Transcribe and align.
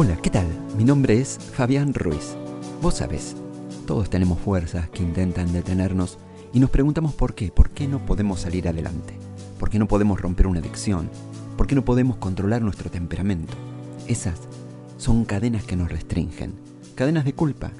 Hola, 0.00 0.16
¿qué 0.22 0.30
tal? 0.30 0.46
Mi 0.76 0.84
nombre 0.84 1.20
es 1.20 1.38
Fabián 1.38 1.92
Ruiz. 1.92 2.36
Vos 2.80 2.98
sabés, 2.98 3.34
todos 3.84 4.08
tenemos 4.08 4.38
fuerzas 4.38 4.88
que 4.90 5.02
intentan 5.02 5.52
detenernos 5.52 6.18
y 6.52 6.60
nos 6.60 6.70
preguntamos 6.70 7.14
por 7.14 7.34
qué, 7.34 7.50
por 7.50 7.70
qué 7.70 7.88
no 7.88 8.06
podemos 8.06 8.38
salir 8.38 8.68
adelante, 8.68 9.14
por 9.58 9.70
qué 9.70 9.80
no 9.80 9.88
podemos 9.88 10.20
romper 10.20 10.46
una 10.46 10.60
adicción, 10.60 11.10
por 11.56 11.66
qué 11.66 11.74
no 11.74 11.84
podemos 11.84 12.16
controlar 12.18 12.62
nuestro 12.62 12.92
temperamento. 12.92 13.54
Esas 14.06 14.38
son 14.98 15.24
cadenas 15.24 15.64
que 15.64 15.74
nos 15.74 15.90
restringen, 15.90 16.54
cadenas 16.94 17.24
de 17.24 17.32
culpa 17.32 17.72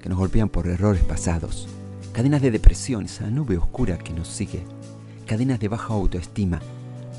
que 0.00 0.08
nos 0.08 0.16
golpean 0.16 0.48
por 0.48 0.68
errores 0.68 1.04
pasados, 1.04 1.68
cadenas 2.14 2.40
de 2.40 2.52
depresión, 2.52 3.04
esa 3.04 3.28
nube 3.28 3.58
oscura 3.58 3.98
que 3.98 4.14
nos 4.14 4.28
sigue, 4.28 4.64
cadenas 5.26 5.60
de 5.60 5.68
baja 5.68 5.92
autoestima. 5.92 6.58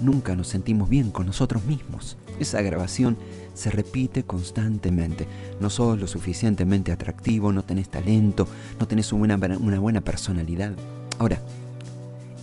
Nunca 0.01 0.35
nos 0.35 0.47
sentimos 0.47 0.89
bien 0.89 1.09
con 1.09 1.25
nosotros 1.25 1.65
mismos. 1.65 2.17
Esa 2.39 2.61
grabación 2.61 3.17
se 3.55 3.71
repite 3.71 4.23
constantemente. 4.23 5.27
No 5.59 5.69
sos 5.69 5.99
lo 5.99 6.07
suficientemente 6.07 6.91
atractivo, 6.91 7.51
no 7.51 7.63
tenés 7.63 7.89
talento, 7.89 8.47
no 8.79 8.87
tenés 8.87 9.11
una, 9.11 9.35
una 9.35 9.79
buena 9.79 10.01
personalidad. 10.01 10.73
Ahora, 11.17 11.41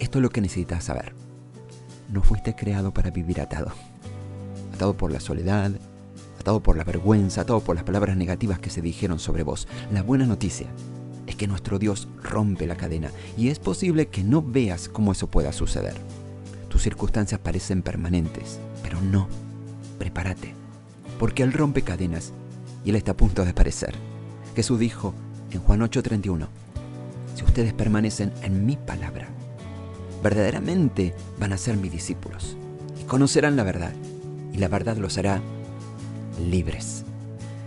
esto 0.01 0.19
es 0.19 0.23
lo 0.23 0.31
que 0.31 0.41
necesitas 0.41 0.85
saber. 0.85 1.15
No 2.13 2.23
fuiste 2.23 2.57
creado 2.57 2.93
para 2.93 3.11
vivir 3.11 3.41
atado. 3.41 3.73
Atado 4.75 4.97
por 4.97 5.13
la 5.13 5.21
soledad, 5.21 5.71
atado 6.41 6.61
por 6.61 6.77
la 6.77 6.83
vergüenza, 6.85 7.43
atado 7.43 7.61
por 7.61 7.77
las 7.77 7.85
palabras 7.85 8.17
negativas 8.17 8.59
que 8.59 8.71
se 8.71 8.83
dijeron 8.83 9.21
sobre 9.21 9.45
vos. 9.45 9.69
La 9.93 10.03
buena 10.03 10.27
noticia 10.27 10.67
es 11.29 11.37
que 11.37 11.47
nuestro 11.47 11.79
Dios 11.79 12.09
rompe 12.21 12.67
la 12.67 12.77
cadena 12.77 13.11
y 13.37 13.49
es 13.49 13.61
posible 13.61 14.09
que 14.09 14.25
no 14.25 14.43
veas 14.43 14.89
cómo 14.89 15.13
eso 15.13 15.29
pueda 15.29 15.53
suceder. 15.53 15.95
Tus 16.75 16.83
circunstancias 16.83 17.41
parecen 17.41 17.83
permanentes, 17.83 18.59
pero 18.83 19.01
no. 19.01 19.29
Prepárate, 19.97 20.55
porque 21.21 21.45
Él 21.45 21.53
rompe 21.53 21.83
cadenas 21.83 22.33
y 22.85 22.91
Él 22.91 22.97
está 22.97 23.13
a 23.13 23.17
punto 23.17 23.45
de 23.45 23.53
aparecer. 23.53 23.95
Jesús 24.57 24.81
dijo 24.81 25.15
en 25.53 25.61
Juan 25.61 25.83
8:31, 25.83 26.49
si 27.37 27.45
ustedes 27.45 27.73
permanecen 27.75 28.33
en 28.43 28.67
mi 28.67 28.77
palabra, 28.77 29.29
verdaderamente 30.21 31.15
van 31.39 31.53
a 31.53 31.59
ser 31.59 31.77
mis 31.77 31.93
discípulos 31.93 32.57
y 33.01 33.05
conocerán 33.05 33.55
la 33.55 33.63
verdad, 33.63 33.93
y 34.53 34.59
la 34.59 34.67
verdad 34.67 34.97
los 34.97 35.17
hará 35.17 35.41
libres. 36.45 37.05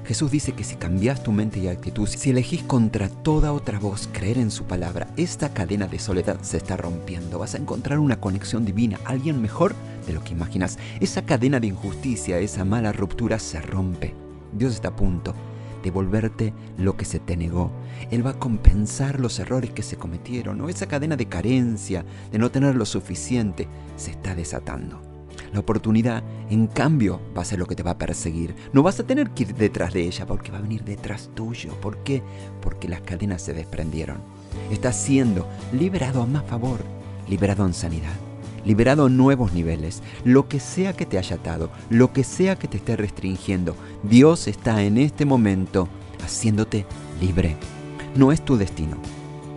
Jesús 0.07 0.31
dice 0.31 0.53
que 0.53 0.63
si 0.63 0.77
cambias 0.77 1.21
tu 1.21 1.33
mente 1.33 1.59
y 1.59 1.67
actitud, 1.67 2.07
si 2.07 2.29
elegís 2.29 2.63
contra 2.63 3.09
toda 3.09 3.51
otra 3.51 3.77
voz 3.77 4.07
creer 4.13 4.37
en 4.37 4.51
su 4.51 4.63
palabra, 4.63 5.09
esta 5.17 5.53
cadena 5.53 5.85
de 5.87 5.99
soledad 5.99 6.39
se 6.43 6.55
está 6.55 6.77
rompiendo. 6.77 7.39
Vas 7.39 7.55
a 7.55 7.57
encontrar 7.57 7.99
una 7.99 8.21
conexión 8.21 8.63
divina, 8.63 9.01
alguien 9.03 9.41
mejor 9.41 9.75
de 10.07 10.13
lo 10.13 10.23
que 10.23 10.31
imaginas. 10.31 10.79
Esa 11.01 11.23
cadena 11.23 11.59
de 11.59 11.67
injusticia, 11.67 12.39
esa 12.39 12.63
mala 12.63 12.93
ruptura 12.93 13.37
se 13.37 13.61
rompe. 13.61 14.13
Dios 14.53 14.75
está 14.75 14.87
a 14.87 14.95
punto 14.95 15.35
de 15.83 15.91
volverte 15.91 16.53
lo 16.77 16.95
que 16.95 17.03
se 17.03 17.19
te 17.19 17.35
negó. 17.35 17.69
Él 18.09 18.25
va 18.25 18.29
a 18.29 18.39
compensar 18.39 19.19
los 19.19 19.39
errores 19.39 19.71
que 19.71 19.83
se 19.83 19.97
cometieron. 19.97 20.57
¿no? 20.57 20.69
Esa 20.69 20.87
cadena 20.87 21.17
de 21.17 21.25
carencia, 21.25 22.05
de 22.31 22.39
no 22.39 22.49
tener 22.49 22.75
lo 22.75 22.85
suficiente, 22.85 23.67
se 23.97 24.11
está 24.11 24.35
desatando. 24.35 25.16
La 25.53 25.59
oportunidad, 25.59 26.23
en 26.49 26.67
cambio, 26.67 27.21
va 27.35 27.41
a 27.41 27.45
ser 27.45 27.59
lo 27.59 27.65
que 27.65 27.75
te 27.75 27.83
va 27.83 27.91
a 27.91 27.97
perseguir. 27.97 28.55
No 28.73 28.83
vas 28.83 28.99
a 28.99 29.03
tener 29.03 29.31
que 29.31 29.43
ir 29.43 29.55
detrás 29.55 29.93
de 29.93 30.01
ella 30.01 30.25
porque 30.25 30.51
va 30.51 30.57
a 30.57 30.61
venir 30.61 30.83
detrás 30.83 31.29
tuyo. 31.35 31.73
¿Por 31.81 31.97
qué? 32.03 32.21
Porque 32.61 32.87
las 32.87 33.01
cadenas 33.01 33.41
se 33.41 33.53
desprendieron. 33.53 34.17
Estás 34.71 34.97
siendo 34.97 35.47
liberado 35.71 36.21
a 36.21 36.25
más 36.25 36.43
favor, 36.43 36.79
liberado 37.29 37.65
en 37.65 37.73
sanidad, 37.73 38.15
liberado 38.65 39.05
a 39.05 39.09
nuevos 39.09 39.53
niveles. 39.53 40.01
Lo 40.25 40.47
que 40.47 40.59
sea 40.59 40.93
que 40.93 41.05
te 41.05 41.17
haya 41.17 41.37
atado, 41.37 41.69
lo 41.89 42.11
que 42.11 42.23
sea 42.23 42.57
que 42.57 42.67
te 42.67 42.77
esté 42.77 42.95
restringiendo, 42.95 43.75
Dios 44.03 44.47
está 44.47 44.83
en 44.83 44.97
este 44.97 45.25
momento 45.25 45.87
haciéndote 46.23 46.85
libre. 47.21 47.55
No 48.15 48.31
es 48.31 48.43
tu 48.43 48.57
destino 48.57 48.97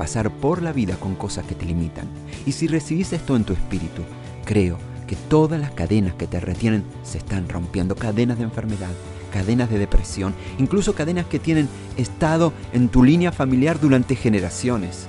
pasar 0.00 0.30
por 0.30 0.62
la 0.62 0.72
vida 0.72 0.96
con 0.96 1.14
cosas 1.14 1.44
que 1.44 1.54
te 1.54 1.66
limitan. 1.66 2.08
Y 2.46 2.52
si 2.52 2.66
recibís 2.68 3.12
esto 3.12 3.36
en 3.36 3.44
tu 3.44 3.52
espíritu, 3.52 4.02
creo 4.46 4.78
que 5.10 5.16
todas 5.16 5.58
las 5.58 5.72
cadenas 5.72 6.14
que 6.14 6.28
te 6.28 6.38
retienen 6.38 6.84
se 7.02 7.18
están 7.18 7.48
rompiendo, 7.48 7.96
cadenas 7.96 8.38
de 8.38 8.44
enfermedad, 8.44 8.92
cadenas 9.32 9.68
de 9.68 9.80
depresión, 9.80 10.36
incluso 10.56 10.94
cadenas 10.94 11.26
que 11.26 11.40
tienen 11.40 11.68
estado 11.96 12.52
en 12.72 12.88
tu 12.88 13.02
línea 13.02 13.32
familiar 13.32 13.80
durante 13.80 14.14
generaciones. 14.14 15.06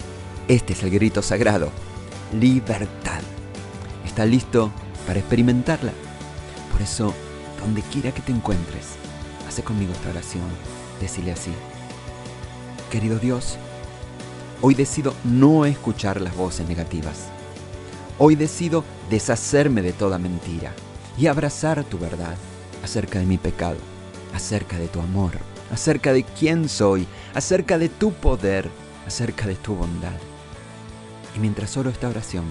Este 0.48 0.74
es 0.74 0.82
el 0.82 0.90
grito 0.90 1.22
sagrado, 1.22 1.70
libertad. 2.34 3.22
¿Estás 4.04 4.28
listo 4.28 4.72
para 5.06 5.20
experimentarla? 5.20 5.92
Por 6.72 6.82
eso, 6.82 7.14
donde 7.60 7.84
quiera 7.84 8.12
que 8.12 8.24
te 8.24 8.32
encuentres, 8.32 8.96
hace 9.48 9.62
conmigo 9.62 9.94
esta 9.94 10.10
oración, 10.10 10.50
decile 11.00 11.32
así. 11.32 11.52
Querido 12.90 13.20
Dios, 13.20 13.60
hoy 14.62 14.74
decido 14.74 15.14
no 15.24 15.64
escuchar 15.68 16.22
las 16.22 16.36
voces 16.36 16.68
negativas 16.68 17.30
Hoy 18.24 18.36
decido 18.36 18.84
deshacerme 19.10 19.82
de 19.82 19.94
toda 19.94 20.20
mentira 20.20 20.74
y 21.18 21.26
abrazar 21.26 21.84
tu 21.84 21.98
verdad 21.98 22.36
acerca 22.84 23.18
de 23.18 23.26
mi 23.26 23.40
pecado, 23.40 23.78
acerca 24.36 24.78
de 24.78 24.88
tu 24.88 25.00
amor, 25.00 25.32
acerca 25.72 26.14
de 26.14 26.24
quién 26.24 26.70
soy, 26.70 27.08
acerca 27.34 27.80
de 27.80 27.90
tu 27.90 28.14
poder, 28.14 28.70
acerca 29.08 29.48
de 29.48 29.56
tu 29.56 29.74
bondad. 29.74 30.20
Y 31.36 31.40
mientras 31.40 31.76
oro 31.78 31.90
esta 31.90 32.10
oración, 32.10 32.46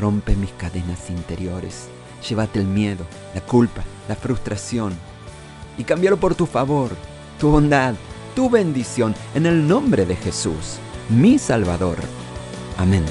rompe 0.00 0.34
mis 0.34 0.50
cadenas 0.50 1.08
interiores, 1.08 1.86
llévate 2.28 2.58
el 2.58 2.66
miedo, 2.66 3.06
la 3.36 3.42
culpa, 3.42 3.84
la 4.08 4.16
frustración 4.16 4.92
y 5.78 5.84
cámbialo 5.84 6.16
por 6.16 6.34
tu 6.34 6.46
favor, 6.46 6.90
tu 7.38 7.48
bondad, 7.48 7.94
tu 8.34 8.50
bendición 8.50 9.14
en 9.36 9.46
el 9.46 9.68
nombre 9.68 10.04
de 10.04 10.16
Jesús, 10.16 10.78
mi 11.10 11.38
Salvador. 11.38 11.98
Amén. 12.76 13.04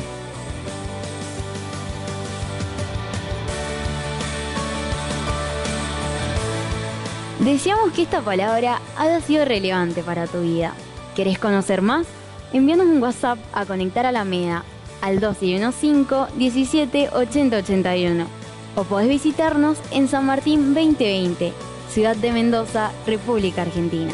Deseamos 7.42 7.92
que 7.94 8.04
esta 8.04 8.22
palabra 8.22 8.80
haya 8.96 9.20
sido 9.20 9.46
relevante 9.46 10.04
para 10.04 10.28
tu 10.28 10.42
vida. 10.42 10.76
¿Querés 11.16 11.40
conocer 11.40 11.82
más? 11.82 12.06
Envíanos 12.54 12.86
un 12.86 13.02
WhatsApp 13.02 13.40
a 13.52 13.66
Conectar 13.66 14.06
a 14.06 14.12
la 14.12 14.24
MEDA 14.24 14.64
al 15.02 15.20
215 15.20 16.38
17 16.38 17.10
80 17.10 17.58
81 17.58 18.28
o 18.76 18.84
podés 18.84 19.10
visitarnos 19.10 19.80
en 19.90 20.08
San 20.08 20.28
Martín 20.28 20.76
2020, 20.76 21.52
Ciudad 21.90 22.16
de 22.16 22.32
Mendoza, 22.32 22.92
República 23.08 23.64
Argentina. 23.64 24.12